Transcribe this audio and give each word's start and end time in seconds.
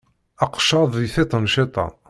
Aqeccaḍ 0.43 0.89
di 0.99 1.07
tiṭ 1.13 1.31
n 1.37 1.45
cciṭan. 1.53 1.91